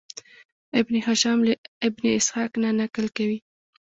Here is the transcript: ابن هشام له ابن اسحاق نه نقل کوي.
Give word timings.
ابن 0.79 0.93
هشام 1.07 1.39
له 1.47 1.53
ابن 1.87 2.03
اسحاق 2.19 2.51
نه 2.61 2.69
نقل 2.79 3.05
کوي. 3.17 3.37